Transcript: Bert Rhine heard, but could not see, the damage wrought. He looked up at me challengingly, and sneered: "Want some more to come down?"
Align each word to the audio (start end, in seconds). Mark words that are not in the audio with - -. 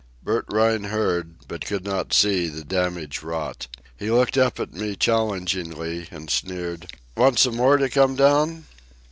Bert 0.23 0.47
Rhine 0.51 0.85
heard, 0.85 1.47
but 1.47 1.63
could 1.67 1.85
not 1.85 2.11
see, 2.11 2.47
the 2.47 2.63
damage 2.63 3.21
wrought. 3.21 3.67
He 3.95 4.09
looked 4.09 4.35
up 4.35 4.59
at 4.59 4.73
me 4.73 4.95
challengingly, 4.95 6.07
and 6.09 6.27
sneered: 6.27 6.89
"Want 7.15 7.37
some 7.37 7.55
more 7.57 7.77
to 7.77 7.87
come 7.87 8.15
down?" 8.15 8.65